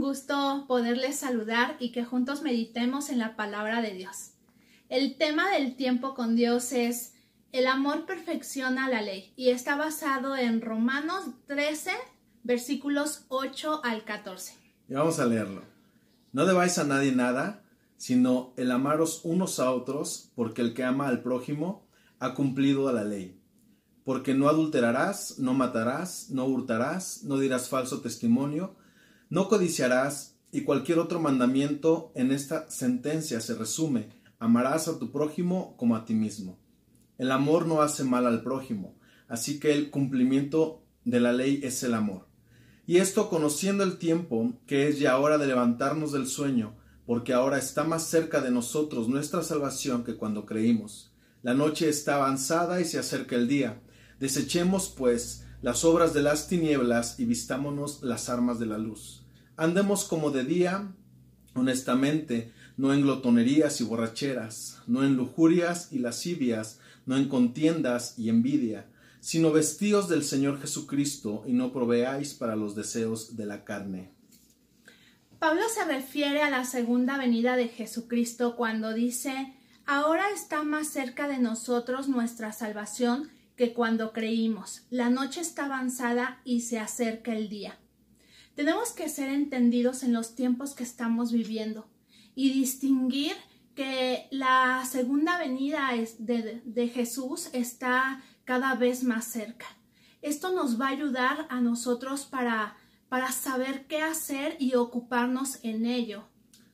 [0.00, 4.30] gusto poderles saludar y que juntos meditemos en la palabra de Dios.
[4.88, 7.14] El tema del tiempo con Dios es
[7.52, 11.90] el amor perfecciona la ley y está basado en Romanos 13,
[12.44, 14.54] versículos 8 al 14.
[14.88, 15.62] Y vamos a leerlo.
[16.32, 17.64] No debáis a nadie nada,
[17.96, 21.86] sino el amaros unos a otros, porque el que ama al prójimo
[22.18, 23.40] ha cumplido la ley.
[24.04, 28.76] Porque no adulterarás, no matarás, no hurtarás, no dirás falso testimonio,
[29.28, 34.08] no codiciarás, y cualquier otro mandamiento en esta sentencia se resume,
[34.38, 36.58] amarás a tu prójimo como a ti mismo.
[37.18, 41.82] El amor no hace mal al prójimo, así que el cumplimiento de la ley es
[41.82, 42.28] el amor.
[42.86, 47.58] Y esto conociendo el tiempo, que es ya hora de levantarnos del sueño, porque ahora
[47.58, 51.12] está más cerca de nosotros nuestra salvación que cuando creímos.
[51.42, 53.80] La noche está avanzada y se acerca el día.
[54.18, 59.24] Desechemos, pues, las obras de las tinieblas y vistámonos las armas de la luz.
[59.56, 60.92] Andemos como de día,
[61.56, 68.28] honestamente, no en glotonerías y borracheras, no en lujurias y lascivias, no en contiendas y
[68.28, 68.86] envidia,
[69.18, 74.12] sino vestíos del Señor Jesucristo y no proveáis para los deseos de la carne.
[75.40, 79.52] Pablo se refiere a la segunda venida de Jesucristo cuando dice,
[79.84, 84.82] ahora está más cerca de nosotros nuestra salvación que cuando creímos.
[84.90, 87.78] La noche está avanzada y se acerca el día.
[88.54, 91.88] Tenemos que ser entendidos en los tiempos que estamos viviendo
[92.34, 93.32] y distinguir
[93.74, 99.66] que la segunda venida de, Jesús está cada vez más cerca.
[100.22, 102.76] Esto nos va a ayudar a nosotros para,
[103.08, 106.24] para saber qué hacer y ocuparnos en ello.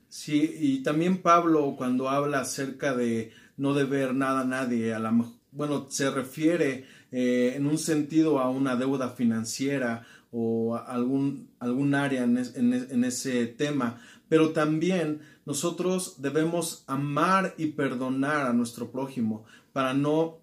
[0.08, 5.10] Sí, y también Pablo cuando habla acerca de no deber nada a nadie, a la,
[5.52, 12.24] bueno, se refiere eh, en un sentido a una deuda financiera o algún, algún área
[12.24, 14.00] en, en, ese tema,
[14.30, 19.44] pero también nosotros debemos amar y perdonar a nuestro prójimo
[19.74, 20.38] para no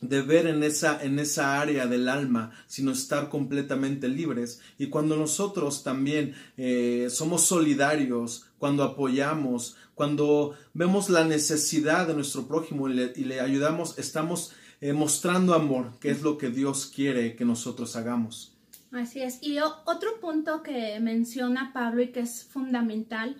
[0.00, 4.60] deber en esa, en esa área del alma, sino estar completamente libres.
[4.78, 12.46] Y cuando nosotros también eh, somos solidarios, cuando apoyamos, cuando vemos la necesidad de nuestro
[12.46, 17.44] prójimo y le, ayudamos, estamos eh, mostrando amor, que es lo que Dios quiere que
[17.44, 18.56] nosotros hagamos.
[18.92, 19.38] Así es.
[19.42, 23.36] Y otro punto que menciona Pablo y que es fundamental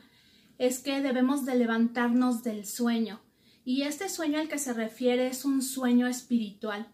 [0.58, 3.20] es que debemos de levantarnos del sueño.
[3.64, 6.88] Y este sueño al que se refiere es un sueño espiritual.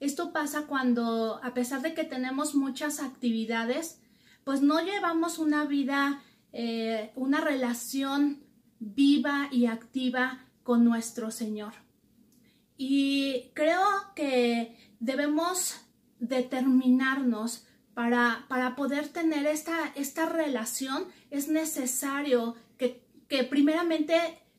[0.00, 4.00] Esto pasa cuando, a pesar de que tenemos muchas actividades,
[4.44, 8.42] pues no llevamos una vida, eh, una relación
[8.78, 11.72] viva y activa con nuestro Señor.
[12.76, 15.80] Y creo que debemos
[16.20, 21.06] determinarnos para, para poder tener esta, esta relación.
[21.30, 24.14] Es necesario que, que primeramente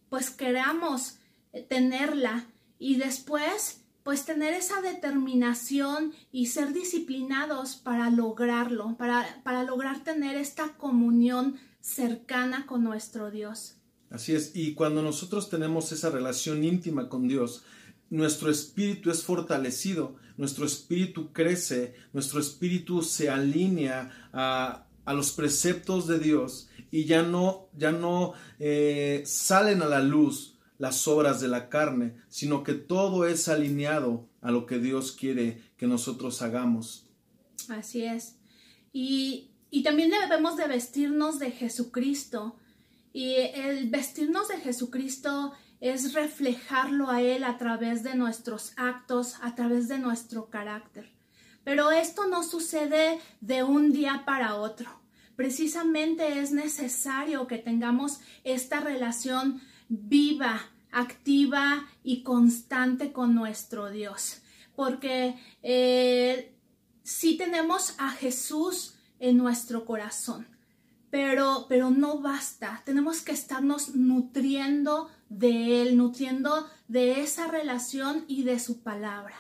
[0.10, 1.19] pues queramos
[1.68, 10.04] tenerla y después pues tener esa determinación y ser disciplinados para lograrlo, para, para lograr
[10.04, 13.76] tener esta comunión cercana con nuestro Dios.
[14.10, 17.64] Así es, y cuando nosotros tenemos esa relación íntima con Dios,
[18.10, 26.08] nuestro espíritu es fortalecido, nuestro espíritu crece, nuestro espíritu se alinea a, a los preceptos
[26.08, 31.50] de Dios y ya no, ya no eh, salen a la luz las obras de
[31.50, 37.06] la carne, sino que todo es alineado a lo que Dios quiere que nosotros hagamos.
[37.68, 38.38] Así es.
[38.92, 42.56] Y, y también debemos de vestirnos de Jesucristo
[43.14, 49.56] y el vestirnos de Jesucristo es reflejarlo a Él a través de nuestros actos, a
[49.56, 51.12] través de nuestro carácter.
[51.64, 54.90] Pero esto no sucede de un día para otro.
[55.36, 60.62] Precisamente es necesario que tengamos esta relación viva,
[60.92, 64.42] activa y constante con nuestro Dios.
[64.76, 66.54] Porque eh,
[67.04, 70.48] si tenemos a Jesús en nuestro corazón,
[71.10, 72.82] pero, pero no basta.
[72.86, 79.36] Tenemos que estarnos nutriendo de Él, nutriendo de esa relación y de su palabra.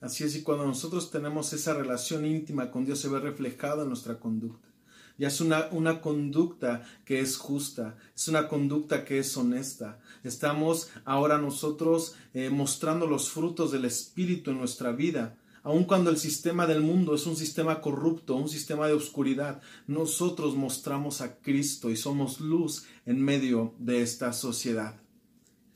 [0.00, 3.88] Así es, y cuando nosotros tenemos esa relación íntima con Dios se ve reflejado en
[3.88, 4.68] nuestra conducta.
[5.16, 10.00] Ya es una, una conducta que es justa, es una conducta que es honesta.
[10.24, 16.18] Estamos ahora nosotros eh, mostrando los frutos del Espíritu en nuestra vida aun cuando el
[16.18, 21.90] sistema del mundo es un sistema corrupto, un sistema de oscuridad, nosotros mostramos a Cristo
[21.90, 25.00] y somos luz en medio de esta sociedad.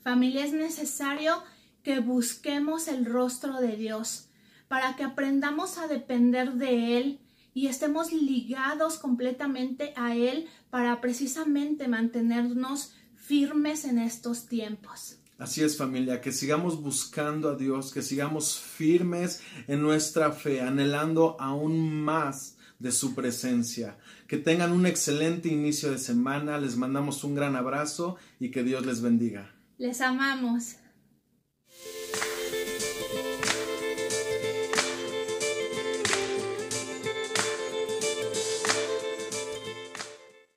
[0.03, 1.43] Familia, es necesario
[1.83, 4.27] que busquemos el rostro de Dios
[4.67, 7.19] para que aprendamos a depender de Él
[7.59, 15.17] y estemos ligados completamente a Él para precisamente mantenernos firmes en estos tiempos.
[15.37, 21.35] Así es familia, que sigamos buscando a Dios, que sigamos firmes en nuestra fe, anhelando
[21.37, 23.97] aún más de su presencia.
[24.25, 28.85] Que tengan un excelente inicio de semana, les mandamos un gran abrazo y que Dios
[28.85, 29.53] les bendiga.
[29.77, 30.77] Les amamos.